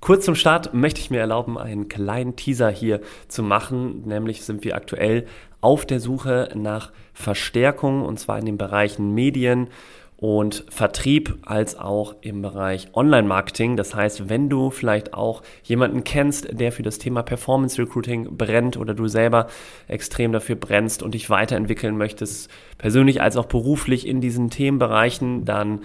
Kurz 0.00 0.24
zum 0.24 0.36
Start 0.36 0.74
möchte 0.74 1.00
ich 1.00 1.10
mir 1.10 1.20
erlauben, 1.20 1.58
einen 1.58 1.88
kleinen 1.88 2.36
Teaser 2.36 2.70
hier 2.70 3.00
zu 3.26 3.42
machen. 3.42 4.02
Nämlich 4.06 4.42
sind 4.44 4.64
wir 4.64 4.76
aktuell 4.76 5.26
auf 5.60 5.86
der 5.86 6.00
Suche 6.00 6.50
nach 6.54 6.92
Verstärkung 7.12 8.04
und 8.04 8.18
zwar 8.20 8.38
in 8.38 8.46
den 8.46 8.58
Bereichen 8.58 9.12
Medien 9.14 9.68
und 10.16 10.64
Vertrieb 10.68 11.38
als 11.42 11.78
auch 11.78 12.16
im 12.22 12.42
Bereich 12.42 12.88
Online-Marketing. 12.92 13.76
Das 13.76 13.94
heißt, 13.94 14.28
wenn 14.28 14.48
du 14.48 14.70
vielleicht 14.70 15.14
auch 15.14 15.42
jemanden 15.62 16.02
kennst, 16.02 16.58
der 16.58 16.72
für 16.72 16.82
das 16.82 16.98
Thema 16.98 17.22
Performance 17.22 17.80
Recruiting 17.80 18.36
brennt 18.36 18.76
oder 18.76 18.94
du 18.94 19.06
selber 19.06 19.46
extrem 19.86 20.32
dafür 20.32 20.56
brennst 20.56 21.04
und 21.04 21.14
dich 21.14 21.30
weiterentwickeln 21.30 21.96
möchtest, 21.96 22.50
persönlich 22.78 23.22
als 23.22 23.36
auch 23.36 23.46
beruflich 23.46 24.08
in 24.08 24.20
diesen 24.20 24.50
Themenbereichen, 24.50 25.44
dann 25.44 25.82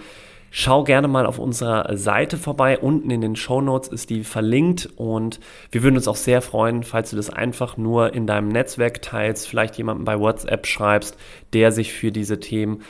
Schau 0.56 0.84
gerne 0.84 1.08
mal 1.08 1.26
auf 1.26 1.40
unserer 1.40 1.96
Seite 1.96 2.38
vorbei. 2.38 2.78
Unten 2.78 3.10
in 3.10 3.20
den 3.20 3.34
Show 3.34 3.60
Notes 3.60 3.88
ist 3.88 4.08
die 4.08 4.22
verlinkt 4.22 4.88
und 4.94 5.40
wir 5.72 5.82
würden 5.82 5.96
uns 5.96 6.06
auch 6.06 6.14
sehr 6.14 6.42
freuen, 6.42 6.84
falls 6.84 7.10
du 7.10 7.16
das 7.16 7.28
einfach 7.28 7.76
nur 7.76 8.14
in 8.14 8.28
deinem 8.28 8.50
Netzwerk 8.50 9.02
teilst, 9.02 9.48
vielleicht 9.48 9.76
jemanden 9.78 10.04
bei 10.04 10.20
WhatsApp 10.20 10.68
schreibst, 10.68 11.18
der 11.54 11.72
sich 11.72 11.92
für 11.92 12.12
diese 12.12 12.38
Themen 12.38 12.82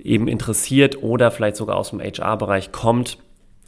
eben 0.00 0.28
interessiert 0.28 1.02
oder 1.02 1.32
vielleicht 1.32 1.56
sogar 1.56 1.76
aus 1.76 1.90
dem 1.90 1.98
HR-Bereich 1.98 2.70
kommt 2.70 3.18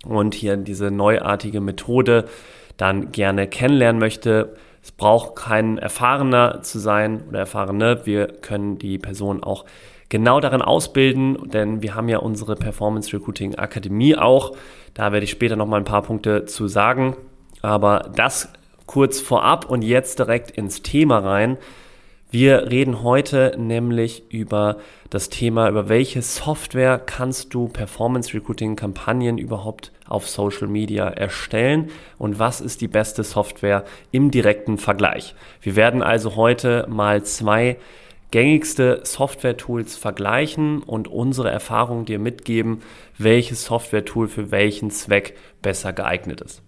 und 0.06 0.34
hier 0.36 0.56
diese 0.56 0.92
neuartige 0.92 1.60
Methode 1.60 2.26
dann 2.76 3.10
gerne 3.10 3.48
kennenlernen 3.48 3.98
möchte. 3.98 4.54
Es 4.80 4.92
braucht 4.92 5.34
kein 5.34 5.78
Erfahrener 5.78 6.62
zu 6.62 6.78
sein 6.78 7.24
oder 7.28 7.40
Erfahrene. 7.40 8.06
Wir 8.06 8.28
können 8.28 8.78
die 8.78 8.98
Person 8.98 9.42
auch 9.42 9.64
genau 10.08 10.40
darin 10.40 10.62
ausbilden, 10.62 11.50
denn 11.50 11.82
wir 11.82 11.94
haben 11.94 12.08
ja 12.08 12.18
unsere 12.18 12.56
Performance 12.56 13.12
Recruiting 13.12 13.54
Akademie 13.56 14.16
auch. 14.16 14.56
Da 14.94 15.12
werde 15.12 15.24
ich 15.24 15.30
später 15.30 15.56
noch 15.56 15.66
mal 15.66 15.78
ein 15.78 15.84
paar 15.84 16.02
Punkte 16.02 16.44
zu 16.44 16.68
sagen. 16.68 17.16
Aber 17.62 18.10
das 18.14 18.48
kurz 18.86 19.20
vorab 19.20 19.70
und 19.70 19.82
jetzt 19.82 20.18
direkt 20.18 20.50
ins 20.50 20.82
Thema 20.82 21.18
rein. 21.18 21.56
Wir 22.30 22.68
reden 22.70 23.04
heute 23.04 23.54
nämlich 23.56 24.24
über 24.28 24.78
das 25.08 25.28
Thema, 25.28 25.68
über 25.68 25.88
welche 25.88 26.20
Software 26.20 26.98
kannst 26.98 27.54
du 27.54 27.68
Performance 27.68 28.34
Recruiting 28.34 28.74
Kampagnen 28.74 29.38
überhaupt 29.38 29.92
auf 30.08 30.28
Social 30.28 30.66
Media 30.66 31.06
erstellen 31.06 31.90
und 32.18 32.40
was 32.40 32.60
ist 32.60 32.80
die 32.80 32.88
beste 32.88 33.22
Software 33.22 33.84
im 34.10 34.32
direkten 34.32 34.78
Vergleich. 34.78 35.36
Wir 35.60 35.76
werden 35.76 36.02
also 36.02 36.34
heute 36.34 36.86
mal 36.88 37.22
zwei 37.22 37.76
gängigste 38.34 38.98
Software-Tools 39.04 39.96
vergleichen 39.96 40.82
und 40.82 41.06
unsere 41.06 41.52
Erfahrung 41.52 42.04
dir 42.04 42.18
mitgeben, 42.18 42.82
welches 43.16 43.64
Software-Tool 43.66 44.26
für 44.26 44.50
welchen 44.50 44.90
Zweck 44.90 45.36
besser 45.62 45.92
geeignet 45.92 46.40
ist. 46.40 46.60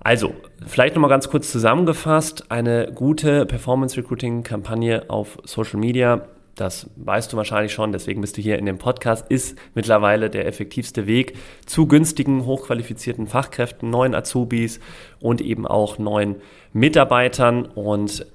Also, 0.00 0.34
vielleicht 0.66 0.94
nochmal 0.94 1.08
ganz 1.08 1.30
kurz 1.30 1.50
zusammengefasst, 1.50 2.50
eine 2.50 2.92
gute 2.94 3.46
Performance-Recruiting-Kampagne 3.46 5.08
auf 5.08 5.38
Social 5.44 5.80
Media, 5.80 6.28
das 6.54 6.90
weißt 6.96 7.32
du 7.32 7.38
wahrscheinlich 7.38 7.72
schon, 7.72 7.92
deswegen 7.92 8.20
bist 8.20 8.36
du 8.36 8.42
hier 8.42 8.58
in 8.58 8.66
dem 8.66 8.76
Podcast, 8.76 9.30
ist 9.30 9.56
mittlerweile 9.74 10.28
der 10.28 10.44
effektivste 10.44 11.06
Weg 11.06 11.38
zu 11.64 11.86
günstigen, 11.86 12.44
hochqualifizierten 12.44 13.26
Fachkräften, 13.26 13.88
neuen 13.88 14.14
Azubis 14.14 14.80
und 15.18 15.40
eben 15.40 15.66
auch 15.66 15.98
neuen 15.98 16.36
Mitarbeitern. 16.74 17.64
Und 17.64 18.26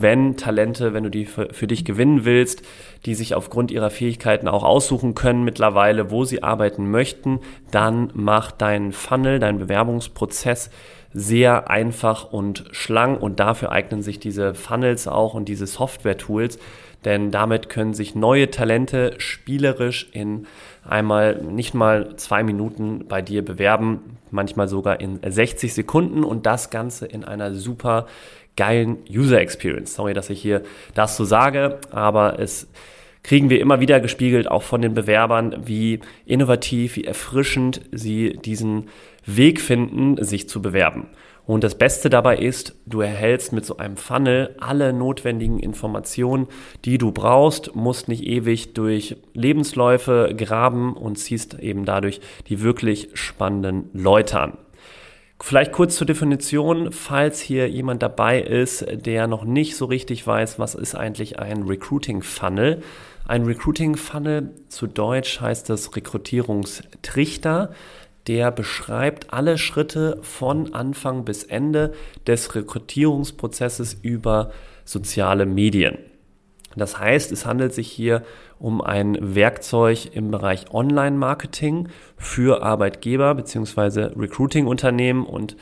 wenn 0.00 0.36
Talente, 0.36 0.94
wenn 0.94 1.04
du 1.04 1.10
die 1.10 1.26
für, 1.26 1.48
für, 1.52 1.66
dich 1.66 1.84
gewinnen 1.84 2.24
willst, 2.24 2.62
die 3.04 3.14
sich 3.14 3.34
aufgrund 3.34 3.70
ihrer 3.70 3.90
Fähigkeiten 3.90 4.48
auch 4.48 4.64
aussuchen 4.64 5.14
können 5.14 5.44
mittlerweile, 5.44 6.10
wo 6.10 6.24
sie 6.24 6.42
arbeiten 6.42 6.90
möchten, 6.90 7.40
dann 7.70 8.10
mach 8.14 8.52
deinen 8.52 8.92
Funnel, 8.92 9.38
deinen 9.38 9.58
Bewerbungsprozess 9.58 10.70
sehr 11.12 11.68
einfach 11.68 12.32
und 12.32 12.64
schlank 12.70 13.20
und 13.20 13.38
dafür 13.38 13.70
eignen 13.70 14.02
sich 14.02 14.18
diese 14.18 14.54
Funnels 14.54 15.06
auch 15.06 15.34
und 15.34 15.46
diese 15.48 15.66
Software-Tools, 15.66 16.58
denn 17.04 17.30
damit 17.30 17.68
können 17.68 17.94
sich 17.94 18.14
neue 18.14 18.50
Talente 18.50 19.14
spielerisch 19.18 20.08
in 20.12 20.46
einmal 20.88 21.36
nicht 21.42 21.74
mal 21.74 22.16
zwei 22.16 22.42
Minuten 22.42 23.06
bei 23.08 23.22
dir 23.22 23.44
bewerben, 23.44 24.18
manchmal 24.30 24.68
sogar 24.68 25.00
in 25.00 25.20
60 25.24 25.74
Sekunden 25.74 26.24
und 26.24 26.46
das 26.46 26.70
Ganze 26.70 27.06
in 27.06 27.24
einer 27.24 27.54
super 27.54 28.06
geilen 28.56 28.98
User 29.10 29.40
Experience. 29.40 29.94
Sorry, 29.94 30.14
dass 30.14 30.30
ich 30.30 30.40
hier 30.40 30.62
das 30.94 31.16
so 31.16 31.24
sage, 31.24 31.78
aber 31.90 32.38
es 32.38 32.68
kriegen 33.22 33.50
wir 33.50 33.60
immer 33.60 33.80
wieder 33.80 34.00
gespiegelt, 34.00 34.50
auch 34.50 34.62
von 34.62 34.82
den 34.82 34.94
Bewerbern, 34.94 35.62
wie 35.64 36.00
innovativ, 36.26 36.96
wie 36.96 37.04
erfrischend 37.04 37.80
sie 37.92 38.38
diesen 38.44 38.88
Weg 39.24 39.60
finden, 39.60 40.22
sich 40.22 40.48
zu 40.48 40.60
bewerben. 40.60 41.06
Und 41.44 41.64
das 41.64 41.76
Beste 41.76 42.08
dabei 42.08 42.36
ist, 42.38 42.76
du 42.86 43.00
erhältst 43.00 43.52
mit 43.52 43.66
so 43.66 43.76
einem 43.76 43.96
Funnel 43.96 44.54
alle 44.60 44.92
notwendigen 44.92 45.58
Informationen, 45.58 46.46
die 46.84 46.98
du 46.98 47.10
brauchst, 47.10 47.74
musst 47.74 48.08
nicht 48.08 48.24
ewig 48.24 48.74
durch 48.74 49.16
Lebensläufe 49.34 50.34
graben 50.36 50.96
und 50.96 51.16
ziehst 51.16 51.58
eben 51.58 51.84
dadurch 51.84 52.20
die 52.48 52.62
wirklich 52.62 53.08
spannenden 53.14 53.90
Leute 53.92 54.40
an. 54.40 54.58
Vielleicht 55.40 55.72
kurz 55.72 55.96
zur 55.96 56.06
Definition, 56.06 56.92
falls 56.92 57.40
hier 57.40 57.68
jemand 57.68 58.02
dabei 58.02 58.40
ist, 58.40 58.86
der 58.90 59.26
noch 59.26 59.44
nicht 59.44 59.76
so 59.76 59.86
richtig 59.86 60.26
weiß, 60.26 60.58
was 60.58 60.74
ist 60.74 60.94
eigentlich 60.94 61.38
ein 61.38 61.64
Recruiting 61.64 62.22
Funnel. 62.22 62.82
Ein 63.26 63.44
Recruiting 63.44 63.96
Funnel, 63.96 64.50
zu 64.68 64.86
Deutsch 64.86 65.40
heißt 65.40 65.68
das 65.68 65.94
Rekrutierungstrichter, 65.96 67.72
der 68.28 68.50
beschreibt 68.52 69.32
alle 69.32 69.58
Schritte 69.58 70.18
von 70.22 70.74
Anfang 70.74 71.24
bis 71.24 71.42
Ende 71.42 71.92
des 72.26 72.54
Rekrutierungsprozesses 72.54 73.94
über 74.02 74.52
soziale 74.84 75.46
Medien. 75.46 75.98
Das 76.76 76.98
heißt, 76.98 77.32
es 77.32 77.46
handelt 77.46 77.74
sich 77.74 77.90
hier 77.90 78.22
um 78.58 78.80
ein 78.80 79.18
Werkzeug 79.20 80.14
im 80.14 80.30
Bereich 80.30 80.72
Online-Marketing 80.72 81.88
für 82.16 82.62
Arbeitgeber 82.62 83.34
bzw. 83.34 84.10
Recruiting-Unternehmen 84.18 85.26
und 85.26 85.56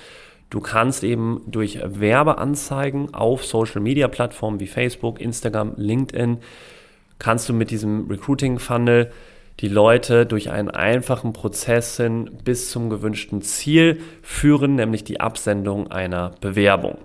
du 0.51 0.61
kannst 0.61 1.05
eben 1.05 1.43
durch 1.47 1.81
Werbeanzeigen 1.83 3.15
auf 3.15 3.45
Social-Media-Plattformen 3.45 4.61
wie 4.61 4.67
Facebook, 4.67 5.21
Instagram, 5.21 5.75
LinkedIn 5.77 6.39
kannst 7.21 7.49
du 7.49 7.53
mit 7.53 7.71
diesem 7.71 8.09
Recruiting-Funnel 8.09 9.13
die 9.61 9.69
Leute 9.69 10.27
durch 10.27 10.51
einen 10.51 10.71
einfachen 10.71 11.33
Prozess 11.33 11.99
hin 11.99 12.31
bis 12.45 12.71
zum 12.71 12.91
gewünschten 12.91 13.43
Ziel 13.43 14.01
führen, 14.23 14.75
nämlich 14.75 15.05
die 15.05 15.21
Absendung 15.21 15.91
einer 15.91 16.33
Bewerbung. 16.41 16.97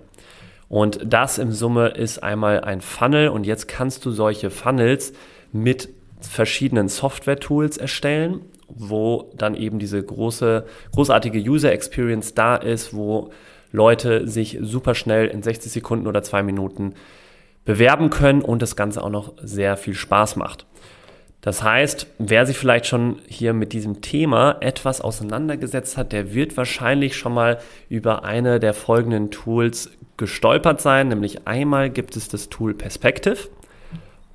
Und 0.68 1.00
das 1.04 1.38
im 1.38 1.52
Summe 1.52 1.88
ist 1.88 2.22
einmal 2.22 2.60
ein 2.62 2.80
Funnel 2.80 3.28
und 3.28 3.46
jetzt 3.46 3.68
kannst 3.68 4.04
du 4.04 4.10
solche 4.10 4.50
Funnels 4.50 5.12
mit 5.52 5.88
verschiedenen 6.20 6.88
Software-Tools 6.88 7.76
erstellen, 7.76 8.40
wo 8.68 9.30
dann 9.36 9.54
eben 9.54 9.78
diese 9.78 10.02
große, 10.02 10.66
großartige 10.92 11.38
User 11.38 11.72
Experience 11.72 12.34
da 12.34 12.56
ist, 12.56 12.94
wo 12.94 13.30
Leute 13.70 14.26
sich 14.26 14.58
super 14.60 14.94
schnell 14.94 15.28
in 15.28 15.42
60 15.42 15.70
Sekunden 15.70 16.06
oder 16.06 16.22
zwei 16.22 16.42
Minuten 16.42 16.94
bewerben 17.64 18.10
können 18.10 18.42
und 18.42 18.62
das 18.62 18.76
Ganze 18.76 19.02
auch 19.02 19.10
noch 19.10 19.34
sehr 19.42 19.76
viel 19.76 19.94
Spaß 19.94 20.36
macht. 20.36 20.66
Das 21.40 21.62
heißt, 21.62 22.08
wer 22.18 22.44
sich 22.44 22.58
vielleicht 22.58 22.86
schon 22.86 23.20
hier 23.28 23.52
mit 23.52 23.72
diesem 23.72 24.00
Thema 24.00 24.56
etwas 24.60 25.00
auseinandergesetzt 25.00 25.96
hat, 25.96 26.12
der 26.12 26.34
wird 26.34 26.56
wahrscheinlich 26.56 27.16
schon 27.16 27.34
mal 27.34 27.58
über 27.88 28.24
eine 28.24 28.58
der 28.58 28.74
folgenden 28.74 29.30
Tools 29.30 29.90
gestolpert 30.16 30.80
sein. 30.80 31.08
Nämlich 31.08 31.46
einmal 31.46 31.90
gibt 31.90 32.16
es 32.16 32.28
das 32.28 32.48
Tool 32.48 32.74
Perspective 32.74 33.48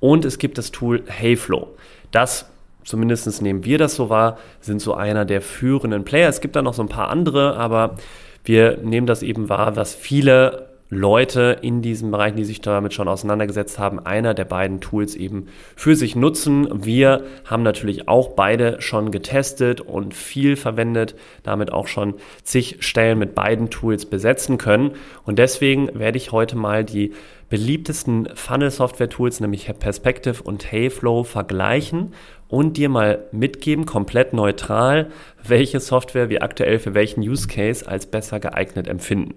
und 0.00 0.24
es 0.24 0.38
gibt 0.38 0.58
das 0.58 0.70
Tool 0.70 1.04
Heyflow. 1.06 1.68
Das 2.10 2.46
zumindest 2.84 3.42
nehmen 3.42 3.64
wir 3.64 3.78
das 3.78 3.94
so 3.94 4.10
wahr, 4.10 4.38
sind 4.60 4.80
so 4.80 4.94
einer 4.94 5.24
der 5.24 5.40
führenden 5.40 6.04
Player. 6.04 6.28
Es 6.28 6.40
gibt 6.40 6.56
da 6.56 6.62
noch 6.62 6.74
so 6.74 6.82
ein 6.82 6.88
paar 6.88 7.08
andere, 7.08 7.56
aber 7.56 7.96
wir 8.44 8.78
nehmen 8.78 9.06
das 9.06 9.22
eben 9.22 9.48
wahr, 9.48 9.76
was 9.76 9.94
viele 9.94 10.71
Leute 10.94 11.56
in 11.62 11.80
diesem 11.80 12.10
Bereich, 12.10 12.34
die 12.34 12.44
sich 12.44 12.60
damit 12.60 12.92
schon 12.92 13.08
auseinandergesetzt 13.08 13.78
haben, 13.78 13.98
einer 13.98 14.34
der 14.34 14.44
beiden 14.44 14.82
Tools 14.82 15.16
eben 15.16 15.46
für 15.74 15.96
sich 15.96 16.16
nutzen. 16.16 16.84
Wir 16.84 17.24
haben 17.46 17.62
natürlich 17.62 18.08
auch 18.08 18.32
beide 18.34 18.78
schon 18.82 19.10
getestet 19.10 19.80
und 19.80 20.12
viel 20.12 20.54
verwendet, 20.54 21.14
damit 21.44 21.72
auch 21.72 21.86
schon 21.86 22.16
zig 22.42 22.76
Stellen 22.80 23.18
mit 23.18 23.34
beiden 23.34 23.70
Tools 23.70 24.04
besetzen 24.04 24.58
können. 24.58 24.90
Und 25.24 25.38
deswegen 25.38 25.98
werde 25.98 26.18
ich 26.18 26.30
heute 26.30 26.58
mal 26.58 26.84
die 26.84 27.14
beliebtesten 27.48 28.28
Funnel-Software-Tools, 28.34 29.40
nämlich 29.40 29.72
Perspective 29.78 30.42
und 30.42 30.70
Heyflow, 30.70 31.24
vergleichen 31.24 32.12
und 32.48 32.76
dir 32.76 32.90
mal 32.90 33.24
mitgeben, 33.32 33.86
komplett 33.86 34.34
neutral, 34.34 35.10
welche 35.42 35.80
Software 35.80 36.28
wir 36.28 36.42
aktuell 36.42 36.78
für 36.78 36.92
welchen 36.92 37.22
Use 37.22 37.48
Case 37.48 37.88
als 37.88 38.04
besser 38.04 38.40
geeignet 38.40 38.88
empfinden. 38.88 39.36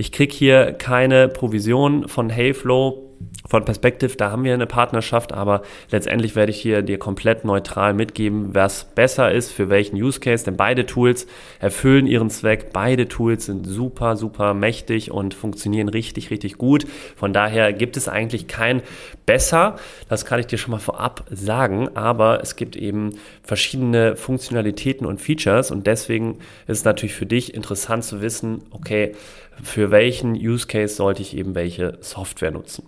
Ich 0.00 0.12
kriege 0.12 0.32
hier 0.32 0.74
keine 0.74 1.26
Provision 1.26 2.06
von 2.06 2.30
Heyflow 2.30 3.07
von 3.48 3.64
Perspective, 3.64 4.14
da 4.16 4.30
haben 4.30 4.44
wir 4.44 4.52
eine 4.52 4.66
Partnerschaft, 4.66 5.32
aber 5.32 5.62
letztendlich 5.90 6.36
werde 6.36 6.50
ich 6.50 6.60
hier 6.60 6.82
dir 6.82 6.98
komplett 6.98 7.44
neutral 7.44 7.94
mitgeben, 7.94 8.54
was 8.54 8.84
besser 8.84 9.32
ist 9.32 9.52
für 9.52 9.70
welchen 9.70 9.96
Use 9.96 10.20
Case, 10.20 10.44
denn 10.44 10.56
beide 10.56 10.84
Tools 10.84 11.26
erfüllen 11.58 12.06
ihren 12.06 12.28
Zweck. 12.28 12.72
Beide 12.74 13.08
Tools 13.08 13.46
sind 13.46 13.64
super, 13.64 14.16
super 14.16 14.52
mächtig 14.52 15.10
und 15.10 15.32
funktionieren 15.32 15.88
richtig, 15.88 16.30
richtig 16.30 16.58
gut. 16.58 16.86
Von 17.16 17.32
daher 17.32 17.72
gibt 17.72 17.96
es 17.96 18.06
eigentlich 18.06 18.48
kein 18.48 18.82
besser, 19.24 19.76
das 20.10 20.26
kann 20.26 20.40
ich 20.40 20.46
dir 20.46 20.58
schon 20.58 20.72
mal 20.72 20.78
vorab 20.78 21.24
sagen, 21.30 21.88
aber 21.96 22.40
es 22.42 22.54
gibt 22.54 22.76
eben 22.76 23.14
verschiedene 23.42 24.16
Funktionalitäten 24.16 25.06
und 25.06 25.22
Features 25.22 25.70
und 25.70 25.86
deswegen 25.86 26.38
ist 26.66 26.78
es 26.78 26.84
natürlich 26.84 27.14
für 27.14 27.26
dich 27.26 27.54
interessant 27.54 28.04
zu 28.04 28.20
wissen, 28.20 28.62
okay, 28.72 29.14
für 29.62 29.90
welchen 29.90 30.34
Use 30.34 30.66
Case 30.66 30.94
sollte 30.94 31.22
ich 31.22 31.36
eben 31.36 31.54
welche 31.54 31.96
Software 32.00 32.50
nutzen. 32.50 32.84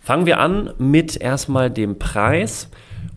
Fangen 0.00 0.26
wir 0.26 0.38
an 0.38 0.72
mit 0.78 1.20
erstmal 1.20 1.70
dem 1.70 1.98
Preis 1.98 2.68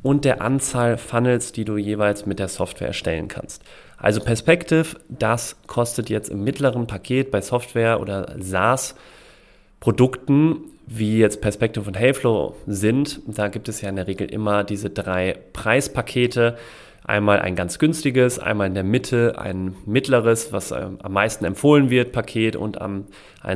und 0.02 0.26
der 0.26 0.42
Anzahl 0.42 0.98
Funnels, 0.98 1.52
die 1.54 1.66
du 1.66 1.78
jeweils 1.78 2.26
mit 2.26 2.40
der 2.40 2.48
Software 2.50 2.88
erstellen 2.88 3.30
kannst. 3.30 3.64
Also 3.98 4.20
Perspective, 4.20 4.98
das 5.08 5.56
kostet 5.66 6.10
jetzt 6.10 6.30
im 6.30 6.44
mittleren 6.44 6.88
Paket 6.88 7.32
bei 7.32 7.40
Software 7.40 8.02
oder 8.02 8.36
SaaS-Produkten, 8.38 10.58
wie 10.86 11.20
jetzt 11.20 11.40
Perspective 11.40 11.88
und 11.88 11.98
Heyflow 11.98 12.58
sind. 12.68 13.22
Da 13.28 13.48
gibt 13.48 13.70
es 13.70 13.80
ja 13.80 13.88
in 13.88 13.96
der 13.96 14.08
Regel 14.08 14.30
immer 14.30 14.66
diese 14.66 14.90
drei 14.90 15.38
Preispakete. 15.54 16.58
Einmal 17.06 17.40
ein 17.40 17.56
ganz 17.56 17.80
günstiges, 17.80 18.40
einmal 18.40 18.68
in 18.68 18.74
der 18.74 18.84
Mitte 18.84 19.36
ein 19.38 19.76
mittleres, 19.86 20.52
was 20.52 20.74
am 20.74 20.98
meisten 21.08 21.46
empfohlen 21.46 21.90
wird, 21.90 22.12
Paket 22.12 22.58
und 22.58 22.82
ein 22.82 23.06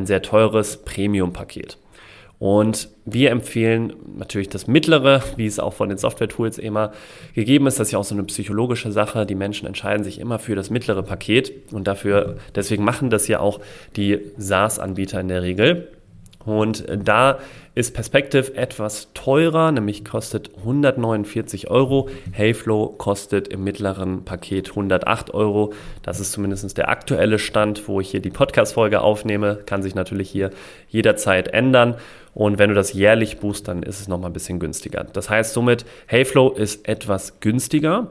sehr 0.06 0.22
teures 0.22 0.86
Premium-Paket. 0.86 1.78
Und 2.40 2.90
wir 3.06 3.32
empfehlen 3.32 3.94
natürlich 4.16 4.50
das 4.50 4.68
Mittlere, 4.68 5.24
wie 5.38 5.48
es 5.48 5.60
auch 5.60 5.74
von 5.74 5.90
den 5.90 5.98
Software-Tools 5.98 6.60
immer 6.60 6.92
gegeben 7.34 7.66
ist. 7.66 7.80
Das 7.80 7.88
ist 7.88 7.92
ja 7.94 8.00
auch 8.00 8.04
so 8.04 8.14
eine 8.14 8.24
psychologische 8.26 8.92
Sache. 8.92 9.26
Die 9.26 9.36
Menschen 9.36 9.68
entscheiden 9.68 10.04
sich 10.04 10.20
immer 10.20 10.38
für 10.38 10.56
das 10.56 10.70
mittlere 10.70 11.02
Paket 11.02 11.74
und 11.74 11.88
dafür, 11.88 12.38
deswegen 12.54 12.84
machen 12.84 13.10
das 13.10 13.28
ja 13.28 13.40
auch 13.40 13.60
die 13.96 14.20
SaaS-Anbieter 14.38 15.20
in 15.20 15.30
der 15.30 15.42
Regel. 15.42 15.88
Und 16.48 16.86
da 17.04 17.40
ist 17.76 17.94
Perspective 17.94 18.56
etwas 18.56 19.10
teurer, 19.14 19.74
nämlich 19.74 20.06
kostet 20.06 20.50
149 20.60 21.70
Euro. 21.70 22.08
Heyflow 22.32 22.96
kostet 22.98 23.50
im 23.50 23.66
mittleren 23.66 24.24
Paket 24.24 24.70
108 24.70 25.34
Euro. 25.34 25.74
Das 26.04 26.22
ist 26.22 26.32
zumindest 26.32 26.78
der 26.78 26.88
aktuelle 26.88 27.38
Stand, 27.38 27.90
wo 27.90 28.00
ich 28.00 28.12
hier 28.12 28.22
die 28.22 28.30
Podcast-Folge 28.30 29.02
aufnehme. 29.02 29.60
Kann 29.66 29.84
sich 29.84 29.94
natürlich 29.94 30.30
hier 30.30 30.52
jederzeit 30.88 31.50
ändern. 31.50 31.96
Und 32.34 32.60
wenn 32.60 32.70
du 32.70 32.76
das 32.76 32.94
jährlich 32.94 33.40
buchst, 33.40 33.68
dann 33.68 33.84
ist 33.84 34.00
es 34.00 34.08
nochmal 34.08 34.30
ein 34.30 34.34
bisschen 34.34 34.60
günstiger. 34.60 35.04
Das 35.04 35.30
heißt 35.30 35.54
somit, 35.54 35.86
Heyflow 36.06 36.52
ist 36.54 36.88
etwas 36.88 37.42
günstiger. 37.42 38.10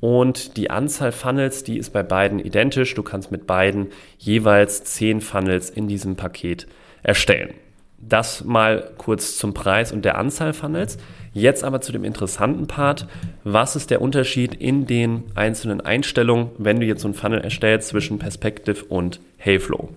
Und 0.00 0.58
die 0.58 0.68
Anzahl 0.68 1.10
Funnels, 1.10 1.64
die 1.64 1.78
ist 1.78 1.94
bei 1.94 2.02
beiden 2.02 2.38
identisch. 2.38 2.94
Du 2.94 3.02
kannst 3.02 3.32
mit 3.32 3.46
beiden 3.46 3.86
jeweils 4.18 4.84
10 4.84 5.22
Funnels 5.22 5.70
in 5.70 5.88
diesem 5.88 6.16
Paket 6.16 6.66
erstellen. 7.02 7.54
Das 7.98 8.44
mal 8.44 8.90
kurz 8.96 9.36
zum 9.36 9.54
Preis 9.54 9.92
und 9.92 10.04
der 10.04 10.16
Anzahl 10.18 10.52
Funnels. 10.52 10.98
Jetzt 11.32 11.64
aber 11.64 11.80
zu 11.80 11.92
dem 11.92 12.04
interessanten 12.04 12.66
Part. 12.66 13.06
Was 13.44 13.76
ist 13.76 13.90
der 13.90 14.00
Unterschied 14.00 14.54
in 14.54 14.86
den 14.86 15.24
einzelnen 15.34 15.80
Einstellungen, 15.80 16.50
wenn 16.58 16.80
du 16.80 16.86
jetzt 16.86 17.02
so 17.02 17.08
einen 17.08 17.14
Funnel 17.14 17.40
erstellst 17.40 17.88
zwischen 17.88 18.18
Perspective 18.18 18.84
und 18.84 19.20
Heyflow? 19.36 19.90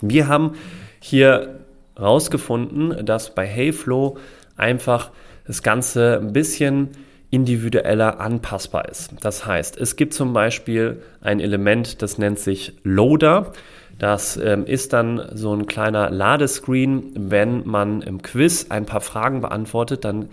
Wir 0.00 0.28
haben 0.28 0.52
hier 1.00 1.60
herausgefunden, 1.96 3.04
dass 3.04 3.34
bei 3.34 3.46
Heyflow 3.46 4.18
einfach 4.56 5.10
das 5.46 5.62
Ganze 5.62 6.18
ein 6.20 6.32
bisschen 6.32 6.90
individueller 7.30 8.20
anpassbar 8.20 8.88
ist. 8.88 9.12
Das 9.20 9.46
heißt, 9.46 9.76
es 9.78 9.96
gibt 9.96 10.14
zum 10.14 10.32
Beispiel 10.32 11.02
ein 11.20 11.40
Element, 11.40 12.02
das 12.02 12.18
nennt 12.18 12.38
sich 12.38 12.74
Loader. 12.82 13.52
Das 13.98 14.36
ähm, 14.36 14.66
ist 14.66 14.92
dann 14.92 15.22
so 15.32 15.54
ein 15.54 15.66
kleiner 15.66 16.10
Ladescreen. 16.10 17.12
Wenn 17.14 17.66
man 17.66 18.02
im 18.02 18.22
Quiz 18.22 18.66
ein 18.68 18.84
paar 18.84 19.00
Fragen 19.00 19.40
beantwortet, 19.40 20.04
dann 20.04 20.28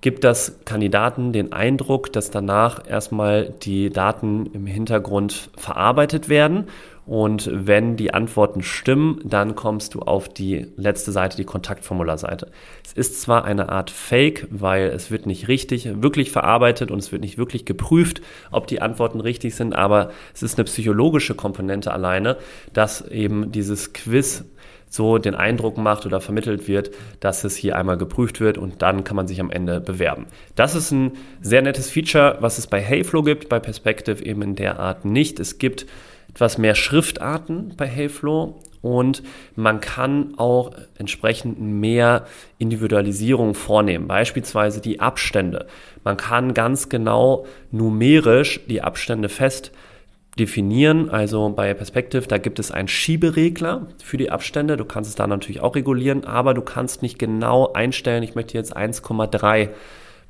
gibt 0.00 0.24
das 0.24 0.58
Kandidaten 0.64 1.32
den 1.32 1.52
Eindruck, 1.52 2.12
dass 2.12 2.30
danach 2.30 2.88
erstmal 2.88 3.50
die 3.62 3.90
Daten 3.90 4.46
im 4.46 4.66
Hintergrund 4.66 5.50
verarbeitet 5.56 6.28
werden 6.28 6.68
und 7.04 7.50
wenn 7.52 7.96
die 7.96 8.14
Antworten 8.14 8.62
stimmen, 8.62 9.20
dann 9.24 9.56
kommst 9.56 9.94
du 9.94 10.00
auf 10.00 10.28
die 10.28 10.68
letzte 10.76 11.10
Seite, 11.10 11.36
die 11.36 11.44
Kontaktformularseite. 11.44 12.50
Es 12.84 12.92
ist 12.92 13.20
zwar 13.20 13.44
eine 13.44 13.70
Art 13.70 13.90
Fake, 13.90 14.46
weil 14.50 14.86
es 14.86 15.10
wird 15.10 15.26
nicht 15.26 15.48
richtig, 15.48 16.02
wirklich 16.02 16.30
verarbeitet 16.30 16.92
und 16.92 16.98
es 16.98 17.10
wird 17.10 17.22
nicht 17.22 17.38
wirklich 17.38 17.64
geprüft, 17.64 18.22
ob 18.52 18.68
die 18.68 18.80
Antworten 18.80 19.20
richtig 19.20 19.56
sind, 19.56 19.74
aber 19.74 20.10
es 20.32 20.44
ist 20.44 20.58
eine 20.58 20.64
psychologische 20.64 21.34
Komponente 21.34 21.92
alleine, 21.92 22.36
dass 22.72 23.02
eben 23.08 23.50
dieses 23.50 23.92
Quiz 23.92 24.44
so 24.88 25.16
den 25.18 25.34
Eindruck 25.34 25.78
macht 25.78 26.04
oder 26.06 26.20
vermittelt 26.20 26.68
wird, 26.68 26.90
dass 27.18 27.44
es 27.44 27.56
hier 27.56 27.76
einmal 27.76 27.96
geprüft 27.96 28.40
wird 28.40 28.58
und 28.58 28.82
dann 28.82 29.04
kann 29.04 29.16
man 29.16 29.26
sich 29.26 29.40
am 29.40 29.50
Ende 29.50 29.80
bewerben. 29.80 30.26
Das 30.54 30.74
ist 30.74 30.92
ein 30.92 31.12
sehr 31.40 31.62
nettes 31.62 31.90
Feature, 31.90 32.36
was 32.40 32.58
es 32.58 32.66
bei 32.66 32.80
Heyflow 32.80 33.22
gibt, 33.22 33.48
bei 33.48 33.58
Perspective 33.58 34.22
eben 34.22 34.42
in 34.42 34.54
der 34.54 34.78
Art 34.78 35.06
nicht. 35.06 35.40
Es 35.40 35.58
gibt 35.58 35.86
etwas 36.34 36.58
mehr 36.58 36.74
Schriftarten 36.74 37.74
bei 37.76 37.86
Heyflow 37.86 38.60
und 38.82 39.22
man 39.54 39.80
kann 39.80 40.34
auch 40.38 40.72
entsprechend 40.98 41.60
mehr 41.60 42.26
Individualisierung 42.58 43.54
vornehmen, 43.54 44.08
beispielsweise 44.08 44.80
die 44.80 44.98
Abstände. 44.98 45.66
Man 46.02 46.16
kann 46.16 46.52
ganz 46.52 46.88
genau 46.88 47.46
numerisch 47.70 48.60
die 48.66 48.82
Abstände 48.82 49.28
fest 49.28 49.70
definieren. 50.38 51.10
Also 51.10 51.50
bei 51.50 51.74
Perspective, 51.74 52.26
da 52.26 52.38
gibt 52.38 52.58
es 52.58 52.72
einen 52.72 52.88
Schieberegler 52.88 53.86
für 54.02 54.16
die 54.16 54.30
Abstände. 54.30 54.76
Du 54.76 54.84
kannst 54.84 55.10
es 55.10 55.16
da 55.16 55.26
natürlich 55.26 55.60
auch 55.60 55.76
regulieren, 55.76 56.24
aber 56.24 56.54
du 56.54 56.62
kannst 56.62 57.02
nicht 57.02 57.18
genau 57.18 57.72
einstellen, 57.72 58.22
ich 58.22 58.34
möchte 58.34 58.58
jetzt 58.58 58.76
1,3 58.76 59.68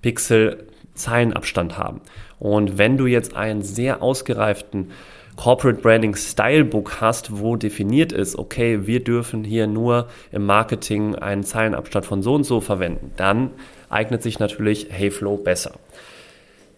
Pixel 0.02 0.66
Zeilenabstand 0.94 1.78
haben. 1.78 2.02
Und 2.38 2.76
wenn 2.76 2.98
du 2.98 3.06
jetzt 3.06 3.34
einen 3.34 3.62
sehr 3.62 4.02
ausgereiften 4.02 4.90
Corporate 5.36 5.80
Branding 5.80 6.14
Stylebook 6.14 7.00
hast, 7.00 7.40
wo 7.40 7.56
definiert 7.56 8.12
ist, 8.12 8.38
okay, 8.38 8.86
wir 8.86 9.02
dürfen 9.02 9.44
hier 9.44 9.66
nur 9.66 10.08
im 10.30 10.44
Marketing 10.44 11.14
einen 11.14 11.42
Zeilenabstand 11.42 12.06
von 12.06 12.22
so 12.22 12.34
und 12.34 12.44
so 12.44 12.60
verwenden, 12.60 13.12
dann 13.16 13.50
eignet 13.88 14.22
sich 14.22 14.38
natürlich 14.38 14.88
Heyflow 14.90 15.36
besser. 15.36 15.72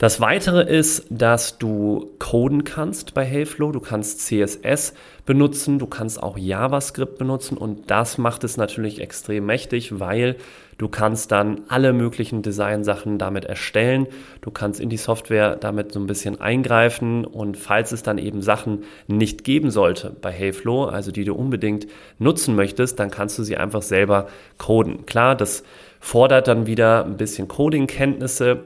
Das 0.05 0.21
weitere 0.21 0.63
ist, 0.63 1.07
dass 1.09 1.57
du 1.57 2.11
coden 2.19 2.65
kannst 2.65 3.15
bei 3.15 3.25
Heyflow. 3.25 3.73
Du 3.73 3.81
kannst 3.81 4.21
CSS 4.21 4.93
benutzen, 5.25 5.79
du 5.79 5.87
kannst 5.87 6.23
auch 6.23 6.37
JavaScript 6.37 7.17
benutzen 7.17 7.57
und 7.57 7.91
das 7.91 8.19
macht 8.19 8.45
es 8.45 8.59
natürlich 8.59 9.01
extrem 9.01 9.47
mächtig, 9.47 9.99
weil 9.99 10.37
du 10.77 10.91
kannst 10.91 11.33
dann 11.33 11.63
alle 11.69 11.95
möglichen 11.95 12.43
Designsachen 12.43 13.17
damit 13.17 13.47
erstellen. 13.47 14.07
Du 14.43 14.51
kannst 14.51 14.79
in 14.79 14.91
die 14.91 14.99
Software 14.99 15.57
damit 15.57 15.93
so 15.93 16.01
ein 16.01 16.07
bisschen 16.07 16.39
eingreifen 16.39 17.25
und 17.25 17.57
falls 17.57 17.91
es 17.91 18.03
dann 18.03 18.19
eben 18.19 18.43
Sachen 18.43 18.85
nicht 19.07 19.43
geben 19.43 19.71
sollte 19.71 20.15
bei 20.21 20.33
Heyflow, 20.33 20.85
also 20.85 21.13
die 21.13 21.25
du 21.25 21.33
unbedingt 21.35 21.87
nutzen 22.19 22.55
möchtest, 22.55 22.99
dann 22.99 23.11
kannst 23.11 23.39
du 23.39 23.43
sie 23.43 23.57
einfach 23.57 23.81
selber 23.81 24.27
coden. 24.59 25.07
Klar, 25.07 25.35
das 25.35 25.65
fordert 25.99 26.47
dann 26.47 26.67
wieder 26.67 27.07
ein 27.07 27.17
bisschen 27.17 27.49
Coding-Kenntnisse 27.49 28.65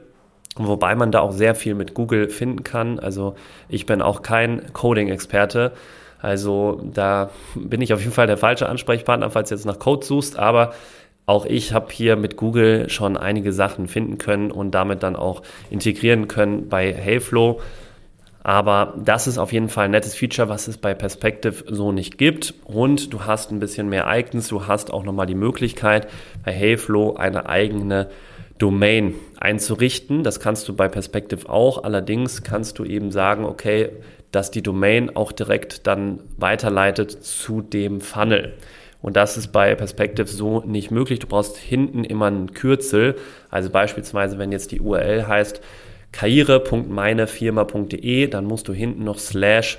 Wobei 0.67 0.95
man 0.95 1.13
da 1.13 1.21
auch 1.21 1.33
sehr 1.33 1.55
viel 1.55 1.75
mit 1.75 1.95
Google 1.95 2.29
finden 2.29 2.65
kann. 2.65 2.99
Also 2.99 3.35
ich 3.69 3.87
bin 3.87 4.03
auch 4.03 4.23
kein 4.23 4.73
Coding-Experte. 4.73 5.73
Also 6.21 6.81
da 6.93 7.31
bin 7.55 7.81
ich 7.81 7.93
auf 7.93 8.01
jeden 8.01 8.13
Fall 8.13 8.27
der 8.27 8.37
falsche 8.37 8.69
Ansprechpartner, 8.69 9.31
falls 9.31 9.51
du 9.51 9.55
jetzt 9.55 9.65
nach 9.65 9.79
Code 9.79 10.05
suchst. 10.05 10.39
Aber 10.39 10.73
auch 11.27 11.47
ich 11.47 11.73
habe 11.73 11.89
hier 11.91 12.17
mit 12.17 12.37
Google 12.37 12.89
schon 12.91 13.17
einige 13.17 13.53
Sachen 13.53 13.87
finden 13.87 14.19
können 14.19 14.51
und 14.51 14.73
damit 14.73 15.03
dann 15.03 15.15
auch 15.15 15.43
integrieren 15.71 16.27
können 16.27 16.69
bei 16.69 16.93
Heyflow. 16.93 17.61
Aber 18.43 18.95
das 18.97 19.27
ist 19.27 19.37
auf 19.37 19.53
jeden 19.53 19.69
Fall 19.69 19.85
ein 19.85 19.91
nettes 19.91 20.15
Feature, 20.15 20.49
was 20.49 20.69
es 20.69 20.79
bei 20.79 20.95
Perspective 20.95 21.65
so 21.69 21.93
nicht 21.93 22.17
gibt. 22.17 22.55
Und 22.65 23.13
du 23.13 23.27
hast 23.27 23.51
ein 23.51 23.61
bisschen 23.61 23.91
mehr 23.91 24.07
Icons. 24.09 24.49
Du 24.49 24.67
hast 24.67 24.91
auch 24.91 25.05
nochmal 25.05 25.27
die 25.27 25.35
Möglichkeit, 25.35 26.09
bei 26.45 26.53
Heyflow 26.53 27.17
eine 27.17 27.47
eigene 27.47 28.09
Domain 28.59 29.15
einzurichten. 29.39 30.25
Das 30.25 30.41
kannst 30.41 30.69
du 30.69 30.75
bei 30.75 30.89
Perspective 30.89 31.49
auch. 31.49 31.85
Allerdings 31.85 32.43
kannst 32.43 32.79
du 32.79 32.85
eben 32.85 33.11
sagen, 33.11 33.45
okay, 33.45 33.91
dass 34.33 34.51
die 34.51 34.63
Domain 34.63 35.15
auch 35.17 35.33
direkt 35.33 35.87
dann 35.87 36.21
weiterleitet 36.37 37.25
zu 37.25 37.63
dem 37.63 38.01
Funnel. 38.01 38.55
Und 39.01 39.17
das 39.17 39.37
ist 39.37 39.53
bei 39.53 39.75
Perspective 39.75 40.27
so 40.27 40.61
nicht 40.61 40.91
möglich. 40.91 41.21
Du 41.21 41.29
brauchst 41.29 41.57
hinten 41.57 42.05
immer 42.05 42.27
ein 42.27 42.53
Kürzel. 42.53 43.15
Also 43.49 43.71
beispielsweise, 43.71 44.39
wenn 44.39 44.53
jetzt 44.53 44.73
die 44.73 44.81
URL 44.81 45.29
heißt 45.29 45.63
karriere.meinefirma.de, 46.11 48.27
dann 48.27 48.45
musst 48.45 48.67
du 48.69 48.73
hinten 48.73 49.05
noch 49.05 49.19
slash 49.19 49.79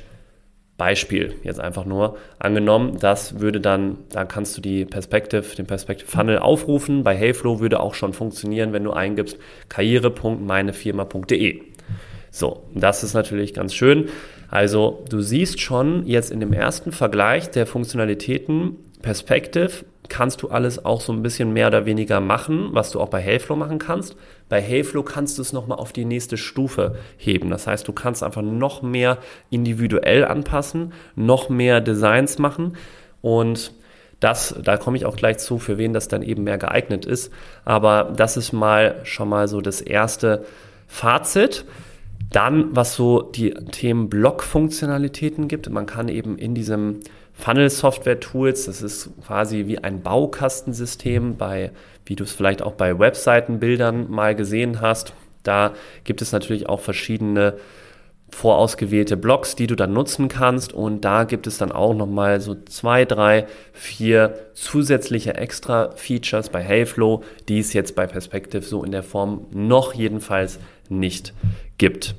Beispiel 0.80 1.36
jetzt 1.44 1.60
einfach 1.60 1.86
nur 1.86 2.18
angenommen. 2.40 2.98
Das 3.00 3.40
würde 3.40 3.62
dann, 3.62 4.00
da 4.12 4.26
kannst 4.26 4.58
du 4.58 4.62
die 4.62 4.86
Perspective, 4.86 5.44
den 5.56 5.68
Perspective 5.68 6.10
Funnel 6.10 6.40
aufrufen. 6.40 7.04
Bei 7.04 7.16
Heyflow 7.16 7.60
würde 7.60 7.80
auch 7.80 7.94
schon 7.94 8.14
funktionieren, 8.14 8.74
wenn 8.74 8.84
du 8.84 8.92
eingibst 8.92 9.38
karriere.meinefirma.de. 9.68 11.62
So, 12.32 12.64
das 12.74 13.04
ist 13.04 13.14
natürlich 13.14 13.54
ganz 13.54 13.76
schön. 13.76 14.10
Also 14.50 15.04
du 15.10 15.22
siehst 15.22 15.60
schon 15.60 16.08
jetzt 16.08 16.32
in 16.32 16.40
dem 16.40 16.54
ersten 16.54 16.92
Vergleich 16.92 17.52
der 17.52 17.68
Funktionalitäten 17.68 18.78
Perspective 19.02 19.86
kannst 20.10 20.42
du 20.42 20.50
alles 20.50 20.84
auch 20.84 21.02
so 21.02 21.14
ein 21.14 21.22
bisschen 21.22 21.54
mehr 21.54 21.68
oder 21.68 21.86
weniger 21.86 22.20
machen, 22.20 22.70
was 22.72 22.92
du 22.92 23.00
auch 23.00 23.10
bei 23.10 23.22
Heyflow 23.22 23.56
machen 23.56 23.78
kannst. 23.78 24.16
Bei 24.50 24.62
Heyflow 24.62 25.04
kannst 25.04 25.38
du 25.38 25.42
es 25.42 25.54
nochmal 25.54 25.78
auf 25.78 25.94
die 25.94 26.06
nächste 26.06 26.36
Stufe 26.36 26.96
heben. 27.18 27.50
Das 27.50 27.68
heißt, 27.68 27.88
du 27.88 27.94
kannst 27.94 28.24
einfach 28.24 28.42
noch 28.42 28.82
mehr 28.82 29.20
individuell 29.50 30.26
anpassen, 30.26 30.94
noch 31.16 31.50
mehr 31.50 31.82
Designs 31.82 32.40
machen 32.40 32.76
und 33.22 33.74
das, 34.20 34.54
da 34.62 34.78
komme 34.78 34.98
ich 34.98 35.06
auch 35.06 35.16
gleich 35.16 35.38
zu, 35.38 35.60
für 35.60 35.78
wen 35.78 35.94
das 35.94 36.10
dann 36.10 36.24
eben 36.24 36.44
mehr 36.44 36.58
geeignet 36.58 37.06
ist. 37.06 37.32
Aber 37.64 38.12
das 38.16 38.36
ist 38.36 38.52
mal 38.52 39.00
schon 39.04 39.30
mal 39.30 39.48
so 39.48 39.62
das 39.62 39.80
erste 39.80 40.46
Fazit. 40.88 41.64
Dann, 42.30 42.76
was 42.76 42.96
so 42.96 43.22
die 43.22 43.52
Themen 43.52 44.10
Block-Funktionalitäten 44.10 45.48
gibt. 45.48 45.70
Man 45.70 45.86
kann 45.86 46.10
eben 46.10 46.38
in 46.38 46.54
diesem 46.54 47.00
Funnel-Software-Tools, 47.40 48.66
das 48.66 48.82
ist 48.82 49.10
quasi 49.26 49.66
wie 49.68 49.80
ein 49.80 50.02
Baukastensystem, 50.02 51.38
bei, 51.38 51.72
wie 52.06 52.16
du 52.16 52.26
es 52.26 52.34
vielleicht 52.34 52.62
auch 52.62 52.74
bei 52.74 53.00
Webseitenbildern 53.00 54.12
mal 54.12 54.36
gesehen 54.36 54.82
hast. 54.82 55.14
Da 55.44 55.74
gibt 56.04 56.22
es 56.22 56.34
natürlich 56.34 56.68
auch 56.68 56.82
verschiedene 56.82 57.56
vorausgewählte 58.30 59.18
Blocks, 59.18 59.56
die 59.56 59.68
du 59.68 59.76
dann 59.76 59.94
nutzen 59.94 60.28
kannst. 60.28 60.74
Und 60.74 61.06
da 61.06 61.24
gibt 61.24 61.48
es 61.48 61.58
dann 61.58 61.72
auch 61.72 61.94
nochmal 61.94 62.42
so 62.42 62.56
zwei, 62.56 63.06
drei, 63.06 63.48
vier 63.72 64.34
zusätzliche 64.54 65.36
extra 65.36 65.92
Features 65.96 66.50
bei 66.50 66.62
Heyflow, 66.62 67.24
die 67.48 67.60
es 67.60 67.74
jetzt 67.74 67.96
bei 67.96 68.06
Perspective 68.06 68.64
so 68.64 68.84
in 68.84 68.92
der 68.92 69.04
Form 69.04 69.48
noch 69.52 69.94
jedenfalls 69.94 70.60
nicht 70.90 71.34
gibt. 71.78 72.16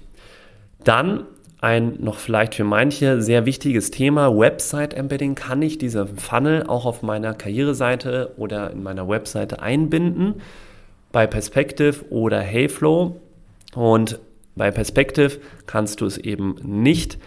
Dann 0.82 1.26
ein 1.60 1.96
noch 2.00 2.18
vielleicht 2.18 2.54
für 2.54 2.64
manche 2.64 3.20
sehr 3.20 3.44
wichtiges 3.44 3.90
Thema, 3.90 4.36
Website 4.36 4.94
Embedding. 4.94 5.34
Kann 5.34 5.60
ich 5.60 5.78
diese 5.78 6.06
Funnel 6.06 6.64
auch 6.66 6.86
auf 6.86 7.02
meiner 7.02 7.34
Karriereseite 7.34 8.32
oder 8.36 8.70
in 8.70 8.82
meiner 8.82 9.08
Webseite 9.08 9.60
einbinden? 9.60 10.36
Bei 11.12 11.26
Perspective 11.26 12.04
oder 12.10 12.40
Heyflow. 12.40 13.20
Und 13.74 14.18
bei 14.56 14.70
Perspective 14.70 15.38
kannst 15.66 16.00
du 16.00 16.06
es 16.06 16.16
eben 16.16 16.56
nicht. 16.62 17.18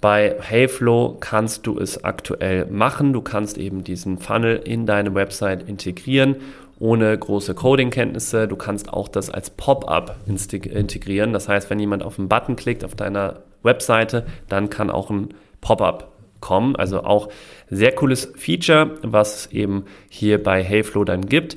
Bei 0.00 0.36
Heyflow 0.40 1.16
kannst 1.20 1.66
du 1.66 1.78
es 1.78 2.04
aktuell 2.04 2.66
machen. 2.66 3.12
Du 3.12 3.22
kannst 3.22 3.56
eben 3.56 3.82
diesen 3.84 4.18
Funnel 4.18 4.56
in 4.56 4.86
deine 4.86 5.14
Website 5.14 5.68
integrieren 5.68 6.36
ohne 6.80 7.16
große 7.16 7.54
Coding-Kenntnisse. 7.54 8.48
Du 8.48 8.56
kannst 8.56 8.92
auch 8.92 9.06
das 9.06 9.30
als 9.30 9.50
Pop-up 9.50 10.16
integrieren. 10.26 11.32
Das 11.32 11.48
heißt, 11.48 11.70
wenn 11.70 11.78
jemand 11.78 12.02
auf 12.02 12.18
einen 12.18 12.28
Button 12.28 12.56
klickt 12.56 12.84
auf 12.84 12.96
deiner 12.96 13.44
Webseite, 13.62 14.26
dann 14.48 14.70
kann 14.70 14.90
auch 14.90 15.10
ein 15.10 15.28
Pop-up 15.60 16.12
kommen. 16.40 16.74
Also 16.74 17.04
auch 17.04 17.28
sehr 17.68 17.92
cooles 17.92 18.32
Feature, 18.34 18.96
was 19.02 19.36
es 19.36 19.52
eben 19.52 19.84
hier 20.08 20.42
bei 20.42 20.64
Heyflow 20.64 21.04
dann 21.04 21.26
gibt. 21.26 21.56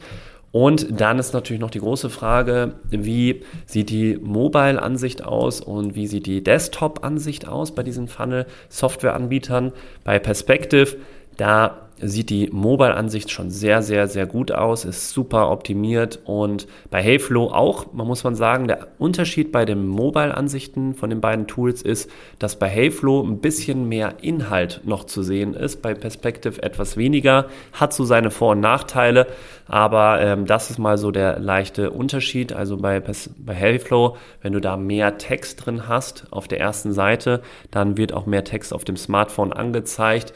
Und 0.51 1.01
dann 1.01 1.17
ist 1.17 1.33
natürlich 1.33 1.61
noch 1.61 1.71
die 1.71 1.79
große 1.79 2.11
Frage, 2.11 2.75
wie 2.91 3.41
sieht 3.65 3.89
die 3.89 4.19
Mobile-Ansicht 4.21 5.23
aus 5.23 5.61
und 5.61 5.95
wie 5.95 6.05
sieht 6.05 6.27
die 6.27 6.43
Desktop-Ansicht 6.43 7.47
aus 7.47 7.73
bei 7.73 7.81
diesen 7.81 8.07
Funnel-Software-Anbietern. 8.07 9.71
Bei 10.03 10.19
Perspective, 10.19 10.97
da 11.37 11.83
sieht 12.01 12.29
die 12.29 12.49
Mobile-Ansicht 12.51 13.31
schon 13.31 13.49
sehr, 13.49 13.81
sehr, 13.81 14.07
sehr 14.07 14.25
gut 14.25 14.51
aus, 14.51 14.85
ist 14.85 15.11
super 15.11 15.51
optimiert 15.51 16.19
und 16.25 16.67
bei 16.89 17.01
Heyflow 17.01 17.51
auch, 17.51 17.93
man 17.93 18.07
muss 18.07 18.23
man 18.23 18.35
sagen, 18.35 18.67
der 18.67 18.87
Unterschied 18.97 19.51
bei 19.51 19.65
den 19.65 19.87
Mobile-Ansichten 19.87 20.95
von 20.95 21.09
den 21.09 21.21
beiden 21.21 21.47
Tools 21.47 21.81
ist, 21.81 22.09
dass 22.39 22.57
bei 22.57 22.67
Heyflow 22.67 23.23
ein 23.23 23.39
bisschen 23.39 23.87
mehr 23.87 24.15
Inhalt 24.21 24.81
noch 24.85 25.05
zu 25.05 25.23
sehen 25.23 25.53
ist, 25.53 25.81
bei 25.81 25.93
Perspective 25.93 26.61
etwas 26.61 26.97
weniger, 26.97 27.45
hat 27.71 27.93
so 27.93 28.03
seine 28.03 28.31
Vor- 28.31 28.51
und 28.51 28.59
Nachteile, 28.59 29.27
aber 29.67 30.19
ähm, 30.21 30.45
das 30.45 30.69
ist 30.69 30.79
mal 30.79 30.97
so 30.97 31.11
der 31.11 31.39
leichte 31.39 31.91
Unterschied, 31.91 32.53
also 32.53 32.77
bei, 32.77 32.99
bei 32.99 33.53
Heyflow, 33.53 34.17
wenn 34.41 34.53
du 34.53 34.59
da 34.59 34.77
mehr 34.77 35.17
Text 35.17 35.65
drin 35.65 35.87
hast 35.87 36.25
auf 36.31 36.47
der 36.47 36.59
ersten 36.59 36.91
Seite, 36.91 37.41
dann 37.71 37.97
wird 37.97 38.13
auch 38.13 38.25
mehr 38.25 38.43
Text 38.43 38.73
auf 38.73 38.83
dem 38.83 38.97
Smartphone 38.97 39.53
angezeigt, 39.53 40.33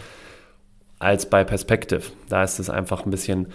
als 1.00 1.30
bei 1.30 1.44
Perspective. 1.44 2.04
Da 2.30 2.44
ist 2.44 2.60
es 2.60 2.70
einfach 2.70 3.06
ein 3.06 3.12
bisschen 3.12 3.48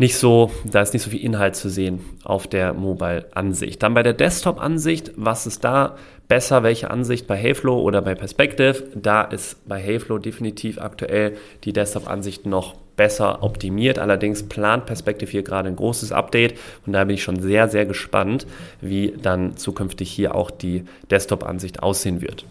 nicht 0.00 0.16
so, 0.16 0.50
da 0.64 0.80
ist 0.80 0.94
nicht 0.94 1.02
so 1.02 1.10
viel 1.10 1.22
Inhalt 1.22 1.56
zu 1.56 1.68
sehen 1.68 2.00
auf 2.24 2.46
der 2.46 2.72
Mobile-Ansicht. 2.72 3.82
Dann 3.82 3.92
bei 3.92 4.02
der 4.02 4.14
Desktop-Ansicht, 4.14 5.12
was 5.16 5.46
ist 5.46 5.62
da 5.62 5.96
besser, 6.26 6.62
welche 6.62 6.90
Ansicht 6.90 7.26
bei 7.26 7.36
Heyflow 7.36 7.78
oder 7.82 8.00
bei 8.00 8.14
Perspective? 8.14 8.84
Da 8.94 9.20
ist 9.20 9.68
bei 9.68 9.78
Heyflow 9.78 10.16
definitiv 10.16 10.80
aktuell 10.80 11.36
die 11.64 11.74
Desktop-Ansicht 11.74 12.46
noch 12.46 12.76
besser 12.96 13.42
optimiert. 13.42 13.98
Allerdings 13.98 14.42
plant 14.42 14.86
Perspective 14.86 15.30
hier 15.30 15.42
gerade 15.42 15.68
ein 15.68 15.76
großes 15.76 16.12
Update 16.12 16.54
und 16.86 16.94
da 16.94 17.04
bin 17.04 17.16
ich 17.16 17.22
schon 17.22 17.38
sehr, 17.38 17.68
sehr 17.68 17.84
gespannt, 17.84 18.46
wie 18.80 19.12
dann 19.20 19.58
zukünftig 19.58 20.10
hier 20.10 20.34
auch 20.34 20.50
die 20.50 20.84
Desktop-Ansicht 21.10 21.82
aussehen 21.82 22.22
wird. 22.22 22.46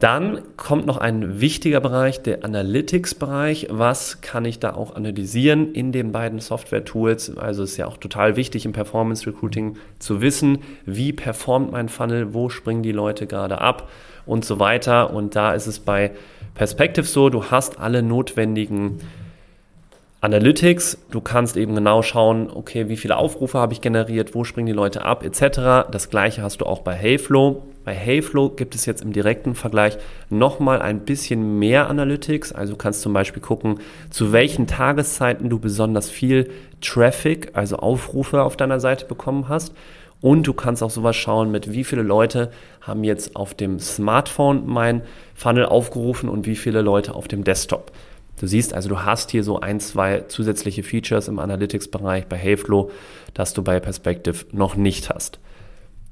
Dann 0.00 0.40
kommt 0.56 0.86
noch 0.86 0.96
ein 0.96 1.42
wichtiger 1.42 1.78
Bereich, 1.80 2.22
der 2.22 2.42
Analytics-Bereich. 2.42 3.66
Was 3.70 4.22
kann 4.22 4.46
ich 4.46 4.58
da 4.58 4.72
auch 4.72 4.96
analysieren 4.96 5.74
in 5.74 5.92
den 5.92 6.10
beiden 6.10 6.38
Software-Tools? 6.40 7.36
Also 7.36 7.64
ist 7.64 7.76
ja 7.76 7.86
auch 7.86 7.98
total 7.98 8.34
wichtig 8.34 8.64
im 8.64 8.72
Performance-Recruiting 8.72 9.76
zu 9.98 10.22
wissen, 10.22 10.60
wie 10.86 11.12
performt 11.12 11.72
mein 11.72 11.90
Funnel, 11.90 12.32
wo 12.32 12.48
springen 12.48 12.82
die 12.82 12.92
Leute 12.92 13.26
gerade 13.26 13.60
ab 13.60 13.90
und 14.24 14.42
so 14.42 14.58
weiter. 14.58 15.12
Und 15.12 15.36
da 15.36 15.52
ist 15.52 15.66
es 15.66 15.80
bei 15.80 16.12
Perspective 16.54 17.06
so, 17.06 17.28
du 17.28 17.50
hast 17.50 17.78
alle 17.78 18.02
notwendigen 18.02 19.00
Analytics, 20.22 20.98
du 21.10 21.22
kannst 21.22 21.56
eben 21.56 21.74
genau 21.74 22.02
schauen, 22.02 22.50
okay, 22.52 22.90
wie 22.90 22.98
viele 22.98 23.16
Aufrufe 23.16 23.58
habe 23.58 23.72
ich 23.72 23.80
generiert, 23.80 24.34
wo 24.34 24.44
springen 24.44 24.66
die 24.66 24.74
Leute 24.74 25.02
ab, 25.02 25.24
etc. 25.24 25.88
Das 25.90 26.10
gleiche 26.10 26.42
hast 26.42 26.60
du 26.60 26.66
auch 26.66 26.80
bei 26.80 26.92
Heyflow. 26.92 27.62
Bei 27.86 27.94
Heyflow 27.94 28.50
gibt 28.50 28.74
es 28.74 28.84
jetzt 28.84 29.00
im 29.00 29.14
direkten 29.14 29.54
Vergleich 29.54 29.96
nochmal 30.28 30.82
ein 30.82 31.06
bisschen 31.06 31.58
mehr 31.58 31.88
Analytics. 31.88 32.52
Also 32.52 32.74
du 32.74 32.76
kannst 32.76 33.00
zum 33.00 33.14
Beispiel 33.14 33.40
gucken, 33.40 33.80
zu 34.10 34.30
welchen 34.30 34.66
Tageszeiten 34.66 35.48
du 35.48 35.58
besonders 35.58 36.10
viel 36.10 36.50
Traffic, 36.82 37.52
also 37.54 37.76
Aufrufe 37.76 38.42
auf 38.42 38.58
deiner 38.58 38.78
Seite 38.78 39.06
bekommen 39.06 39.48
hast. 39.48 39.72
Und 40.20 40.46
du 40.46 40.52
kannst 40.52 40.82
auch 40.82 40.90
sowas 40.90 41.16
schauen, 41.16 41.50
mit 41.50 41.72
wie 41.72 41.82
viele 41.82 42.02
Leute 42.02 42.50
haben 42.82 43.04
jetzt 43.04 43.36
auf 43.36 43.54
dem 43.54 43.78
Smartphone 43.78 44.64
mein 44.66 45.00
Funnel 45.34 45.64
aufgerufen 45.64 46.28
und 46.28 46.44
wie 46.44 46.56
viele 46.56 46.82
Leute 46.82 47.14
auf 47.14 47.26
dem 47.26 47.42
Desktop. 47.42 47.90
Du 48.40 48.46
siehst 48.46 48.72
also, 48.72 48.88
du 48.88 49.04
hast 49.04 49.30
hier 49.32 49.44
so 49.44 49.60
ein, 49.60 49.80
zwei 49.80 50.20
zusätzliche 50.20 50.82
Features 50.82 51.28
im 51.28 51.38
Analytics-Bereich 51.38 52.24
bei 52.26 52.38
Heyflow, 52.38 52.90
das 53.34 53.52
du 53.52 53.62
bei 53.62 53.80
Perspective 53.80 54.46
noch 54.50 54.76
nicht 54.76 55.10
hast. 55.10 55.38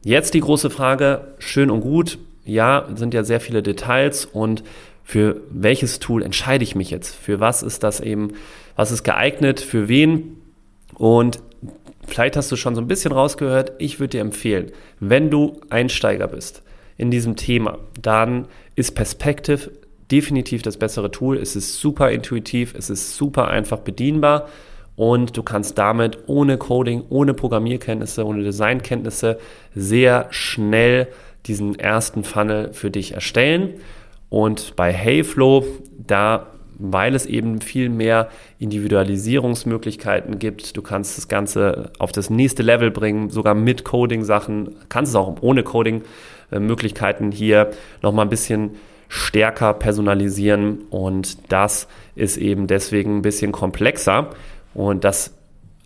Jetzt 0.04 0.34
die 0.34 0.40
große 0.40 0.68
Frage, 0.68 1.32
schön 1.38 1.70
und 1.70 1.80
gut, 1.80 2.18
ja, 2.44 2.86
sind 2.94 3.14
ja 3.14 3.24
sehr 3.24 3.40
viele 3.40 3.62
Details 3.62 4.26
und 4.26 4.62
für 5.04 5.40
welches 5.48 6.00
Tool 6.00 6.22
entscheide 6.22 6.64
ich 6.64 6.74
mich 6.74 6.90
jetzt? 6.90 7.16
Für 7.16 7.40
was 7.40 7.62
ist 7.62 7.82
das 7.82 7.98
eben, 7.98 8.34
was 8.76 8.90
ist 8.90 9.04
geeignet, 9.04 9.58
für 9.58 9.88
wen? 9.88 10.36
Und 10.96 11.40
vielleicht 12.06 12.36
hast 12.36 12.52
du 12.52 12.56
schon 12.56 12.74
so 12.74 12.82
ein 12.82 12.88
bisschen 12.88 13.12
rausgehört, 13.12 13.72
ich 13.78 14.00
würde 14.00 14.18
dir 14.18 14.20
empfehlen, 14.20 14.70
wenn 15.00 15.30
du 15.30 15.62
Einsteiger 15.70 16.28
bist 16.28 16.62
in 16.98 17.10
diesem 17.10 17.36
Thema, 17.36 17.78
dann 17.98 18.48
ist 18.76 18.94
Perspective 18.94 19.70
definitiv 20.10 20.62
das 20.62 20.76
bessere 20.76 21.10
Tool. 21.10 21.36
Es 21.36 21.56
ist 21.56 21.78
super 21.80 22.10
intuitiv, 22.10 22.74
es 22.76 22.90
ist 22.90 23.16
super 23.16 23.48
einfach 23.48 23.78
bedienbar 23.78 24.48
und 24.96 25.36
du 25.36 25.42
kannst 25.42 25.78
damit 25.78 26.18
ohne 26.26 26.58
Coding, 26.58 27.04
ohne 27.08 27.34
Programmierkenntnisse, 27.34 28.26
ohne 28.26 28.42
Designkenntnisse 28.42 29.38
sehr 29.74 30.26
schnell 30.30 31.08
diesen 31.46 31.78
ersten 31.78 32.24
Funnel 32.24 32.72
für 32.72 32.90
dich 32.90 33.12
erstellen. 33.12 33.74
Und 34.28 34.74
bei 34.76 34.92
Heyflow, 34.92 35.64
da 35.98 36.48
weil 36.78 37.14
es 37.14 37.26
eben 37.26 37.60
viel 37.60 37.88
mehr 37.88 38.28
Individualisierungsmöglichkeiten 38.58 40.38
gibt. 40.38 40.76
Du 40.76 40.82
kannst 40.82 41.18
das 41.18 41.28
Ganze 41.28 41.90
auf 41.98 42.12
das 42.12 42.30
nächste 42.30 42.62
Level 42.62 42.90
bringen, 42.90 43.30
sogar 43.30 43.54
mit 43.54 43.84
Coding-Sachen, 43.84 44.76
kannst 44.88 45.10
es 45.10 45.16
auch 45.16 45.36
ohne 45.40 45.64
Coding-Möglichkeiten 45.64 47.32
hier 47.32 47.70
nochmal 48.00 48.26
ein 48.26 48.30
bisschen 48.30 48.76
stärker 49.08 49.74
personalisieren. 49.74 50.82
Und 50.90 51.52
das 51.52 51.88
ist 52.14 52.36
eben 52.36 52.66
deswegen 52.66 53.18
ein 53.18 53.22
bisschen 53.22 53.52
komplexer. 53.52 54.30
Und 54.74 55.04
das 55.04 55.34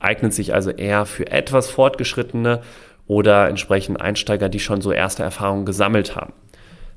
eignet 0.00 0.34
sich 0.34 0.54
also 0.54 0.70
eher 0.70 1.06
für 1.06 1.30
etwas 1.30 1.70
fortgeschrittene 1.70 2.60
oder 3.06 3.48
entsprechend 3.48 4.00
Einsteiger, 4.00 4.48
die 4.48 4.60
schon 4.60 4.80
so 4.80 4.92
erste 4.92 5.22
Erfahrungen 5.22 5.64
gesammelt 5.64 6.16
haben. 6.16 6.32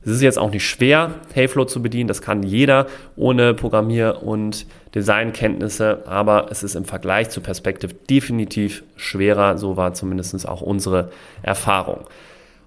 Es 0.05 0.11
ist 0.11 0.21
jetzt 0.21 0.37
auch 0.37 0.51
nicht 0.51 0.67
schwer, 0.69 1.15
Heyflow 1.33 1.65
zu 1.65 1.81
bedienen, 1.81 2.07
das 2.07 2.21
kann 2.21 2.43
jeder 2.43 2.85
ohne 3.15 3.55
Programmier- 3.55 4.21
und 4.21 4.67
Designkenntnisse, 4.93 6.03
aber 6.05 6.47
es 6.51 6.61
ist 6.61 6.75
im 6.75 6.85
Vergleich 6.85 7.31
zu 7.31 7.41
Perspective 7.41 7.91
definitiv 8.07 8.83
schwerer, 8.95 9.57
so 9.57 9.77
war 9.77 9.95
zumindest 9.95 10.47
auch 10.47 10.61
unsere 10.61 11.09
Erfahrung. 11.41 12.05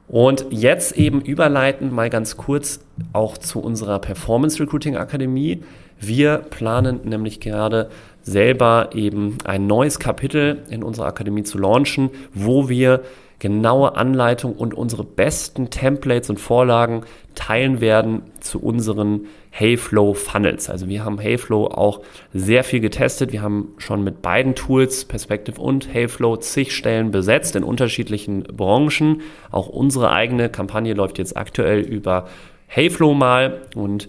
Und 0.09 0.47
jetzt 0.51 0.97
eben 0.97 1.21
überleiten 1.21 1.95
mal 1.95 2.09
ganz 2.09 2.37
kurz 2.37 2.81
auch 3.13 3.37
zu 3.37 3.61
unserer 3.61 3.99
Performance 3.99 4.59
Recruiting 4.59 4.97
Akademie. 4.97 5.63
Wir 6.01 6.39
planen 6.39 7.01
nämlich 7.05 7.41
gerade 7.41 7.91
selber 8.23 8.91
eben 8.95 9.37
ein 9.45 9.67
neues 9.67 9.99
Kapitel 9.99 10.63
in 10.71 10.83
unserer 10.83 11.07
Akademie 11.07 11.43
zu 11.43 11.59
launchen, 11.59 12.11
wo 12.33 12.69
wir 12.69 13.03
genaue 13.39 13.97
Anleitung 13.97 14.55
und 14.55 14.75
unsere 14.75 15.05
besten 15.05 15.71
Templates 15.71 16.29
und 16.29 16.39
Vorlagen 16.39 17.03
teilen 17.35 17.81
werden 17.81 18.23
zu 18.41 18.61
unseren 18.61 19.27
Heyflow 19.51 20.15
Funnels. 20.15 20.69
Also 20.69 20.89
wir 20.89 21.05
haben 21.05 21.19
Heyflow 21.19 21.67
auch 21.67 22.01
sehr 22.33 22.65
viel 22.65 22.81
getestet. 22.81 23.33
Wir 23.33 23.43
haben 23.43 23.75
schon 23.79 24.03
mit 24.03 24.23
beiden 24.23 24.55
Tools, 24.55 25.05
Perspective 25.05 25.61
und 25.61 25.93
Heyflow, 25.93 26.37
zig 26.37 26.75
Stellen 26.75 27.11
besetzt 27.11 27.55
in 27.55 27.65
unterschiedlichen 27.65 28.43
Branchen. 28.43 29.23
Auch 29.51 29.69
unsere 29.69 30.11
eigene 30.11 30.49
Kampagne 30.49 30.95
läuft 30.95 31.19
jetzt 31.19 31.37
aktuell 31.37 31.81
über 31.81 32.29
Heyflow 32.67 33.15
mal 33.15 33.63
und 33.75 34.09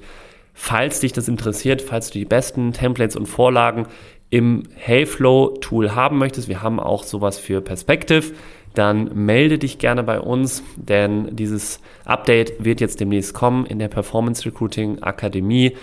Falls 0.62 1.00
dich 1.00 1.13
das 1.13 1.29
interessiert, 1.29 1.81
falls 1.81 2.09
du 2.09 2.19
die 2.19 2.25
besten 2.25 2.74
Templates 2.74 3.15
und 3.15 3.27
Vorlagen 3.27 3.88
im 4.29 4.63
Heyflow-Tool 4.75 5.95
haben 5.95 6.17
möchtest, 6.17 6.50
wir 6.50 6.62
haben 6.62 6.81
auch 6.81 7.03
sowas 7.03 7.39
für 7.39 7.62
Perspective, 7.62 8.33
dann 8.73 9.25
melde 9.25 9.57
dich 9.57 9.79
gerne 9.79 10.03
bei 10.03 10.19
uns, 10.19 10.63
denn 10.75 11.35
dieses 11.35 11.79
Update 12.05 12.63
wird 12.63 12.81
jetzt 12.81 12.99
demnächst 12.99 13.33
kommen 13.33 13.65
in 13.65 13.79
der 13.79 13.88
Performance 13.88 14.45
Recruiting 14.45 15.01
Akademie. 15.01 15.75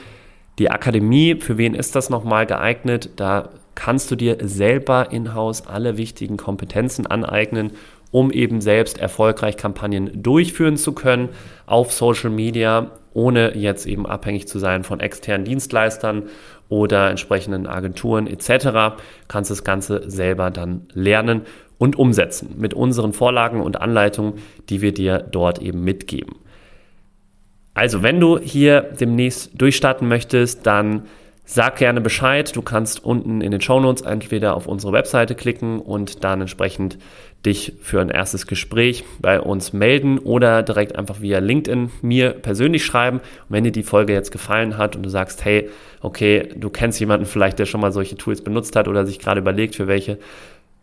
Die 0.58 0.70
Akademie, 0.70 1.36
für 1.36 1.58
wen 1.58 1.74
ist 1.74 1.94
das 1.96 2.10
nochmal 2.10 2.46
geeignet? 2.46 3.10
Da 3.16 3.50
kannst 3.74 4.10
du 4.10 4.16
dir 4.16 4.38
selber 4.40 5.12
in-house 5.12 5.66
alle 5.66 5.98
wichtigen 5.98 6.36
Kompetenzen 6.36 7.06
aneignen, 7.06 7.72
um 8.10 8.30
eben 8.30 8.60
selbst 8.60 8.98
erfolgreich 8.98 9.56
Kampagnen 9.56 10.22
durchführen 10.22 10.76
zu 10.76 10.92
können 10.92 11.28
auf 11.66 11.92
Social 11.92 12.30
Media, 12.30 12.92
ohne 13.12 13.56
jetzt 13.56 13.86
eben 13.86 14.06
abhängig 14.06 14.48
zu 14.48 14.58
sein 14.58 14.84
von 14.84 15.00
externen 15.00 15.44
Dienstleistern 15.44 16.24
oder 16.68 17.10
entsprechenden 17.10 17.66
Agenturen 17.66 18.26
etc. 18.26 18.96
Kannst 19.28 19.50
das 19.50 19.64
Ganze 19.64 20.08
selber 20.10 20.50
dann 20.50 20.86
lernen 20.94 21.42
und 21.78 21.96
umsetzen 21.96 22.54
mit 22.56 22.74
unseren 22.74 23.12
Vorlagen 23.12 23.60
und 23.60 23.80
Anleitungen, 23.80 24.34
die 24.68 24.80
wir 24.80 24.92
dir 24.92 25.18
dort 25.18 25.60
eben 25.60 25.84
mitgeben. 25.84 26.36
Also, 27.74 28.02
wenn 28.02 28.20
du 28.20 28.38
hier 28.38 28.80
demnächst 28.98 29.50
durchstarten 29.54 30.08
möchtest, 30.08 30.66
dann 30.66 31.02
sag 31.44 31.76
gerne 31.76 32.00
Bescheid. 32.00 32.54
Du 32.56 32.62
kannst 32.62 33.04
unten 33.04 33.40
in 33.40 33.52
den 33.52 33.60
Show 33.60 33.80
Notes 33.80 34.02
entweder 34.02 34.56
auf 34.56 34.66
unsere 34.66 34.92
Webseite 34.92 35.34
klicken 35.34 35.80
und 35.80 36.24
dann 36.24 36.40
entsprechend 36.40 36.98
dich 37.44 37.74
für 37.80 38.00
ein 38.00 38.08
erstes 38.08 38.46
Gespräch 38.48 39.04
bei 39.20 39.40
uns 39.40 39.72
melden 39.72 40.18
oder 40.18 40.64
direkt 40.64 40.96
einfach 40.96 41.20
via 41.20 41.38
LinkedIn 41.38 41.90
mir 42.02 42.30
persönlich 42.30 42.84
schreiben. 42.84 43.18
Und 43.18 43.50
wenn 43.50 43.64
dir 43.64 43.72
die 43.72 43.84
Folge 43.84 44.12
jetzt 44.12 44.32
gefallen 44.32 44.76
hat 44.76 44.96
und 44.96 45.04
du 45.04 45.08
sagst, 45.08 45.44
hey, 45.44 45.70
okay, 46.00 46.48
du 46.56 46.68
kennst 46.68 46.98
jemanden 46.98 47.26
vielleicht, 47.26 47.58
der 47.60 47.66
schon 47.66 47.80
mal 47.80 47.92
solche 47.92 48.16
Tools 48.16 48.42
benutzt 48.42 48.74
hat 48.74 48.88
oder 48.88 49.06
sich 49.06 49.20
gerade 49.20 49.40
überlegt, 49.40 49.76
für 49.76 49.86
welche 49.86 50.18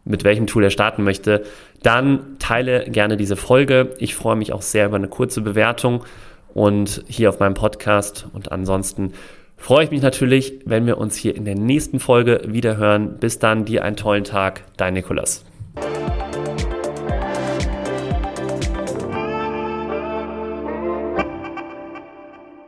mit 0.05 0.24
welchem 0.24 0.48
Tool 0.48 0.63
er 0.63 0.69
starten 0.69 1.03
möchte, 1.03 1.43
dann 1.82 2.38
teile 2.39 2.89
gerne 2.89 3.17
diese 3.17 3.36
Folge. 3.36 3.93
Ich 3.99 4.15
freue 4.15 4.36
mich 4.36 4.54
auch 4.54 4.62
sehr 4.62 4.88
über 4.88 4.97
eine 4.97 5.08
kurze 5.08 5.41
Bewertung 5.41 6.04
und 6.54 7.04
hier 7.08 7.30
auf 7.30 7.39
meinem 7.39 7.54
Podcast. 7.54 8.28
Und 8.34 8.51
ansonsten 8.51 9.13
freue 9.58 9.86
ich 9.86 9.91
mich 9.91 10.01
natürlich, 10.01 10.60
wenn 10.65 10.86
wir 10.86 10.97
uns 10.97 11.15
hier 11.15 11.36
in 11.36 11.45
der 11.45 11.56
nächsten 11.56 11.99
Folge 11.99 12.41
wieder 12.45 12.78
hören. 12.78 13.17
Bis 13.19 13.39
dann, 13.39 13.65
dir 13.65 13.84
einen 13.84 13.95
tollen 13.95 14.23
Tag, 14.23 14.63
dein 14.78 14.93
Nikolas. 14.93 15.45